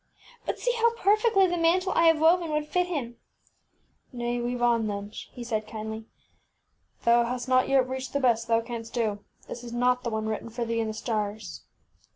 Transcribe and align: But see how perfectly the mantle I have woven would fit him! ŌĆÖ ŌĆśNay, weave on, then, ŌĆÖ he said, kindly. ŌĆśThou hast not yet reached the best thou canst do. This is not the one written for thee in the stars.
But 0.47 0.57
see 0.57 0.71
how 0.79 0.95
perfectly 0.95 1.45
the 1.45 1.59
mantle 1.59 1.91
I 1.95 2.05
have 2.05 2.19
woven 2.19 2.49
would 2.53 2.67
fit 2.67 2.87
him! 2.87 3.17
ŌĆÖ 4.15 4.19
ŌĆśNay, 4.19 4.43
weave 4.43 4.61
on, 4.63 4.87
then, 4.87 5.11
ŌĆÖ 5.11 5.29
he 5.33 5.43
said, 5.43 5.67
kindly. 5.67 6.05
ŌĆśThou 7.05 7.27
hast 7.27 7.47
not 7.47 7.69
yet 7.69 7.87
reached 7.87 8.13
the 8.13 8.19
best 8.19 8.47
thou 8.47 8.61
canst 8.61 8.95
do. 8.95 9.19
This 9.47 9.63
is 9.63 9.73
not 9.73 10.03
the 10.03 10.09
one 10.09 10.25
written 10.25 10.49
for 10.49 10.65
thee 10.65 10.79
in 10.79 10.87
the 10.87 10.95
stars. 10.95 11.65